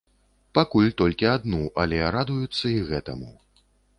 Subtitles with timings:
[0.57, 3.31] Пакуль толькі адну, але радуюцца і гэтаму.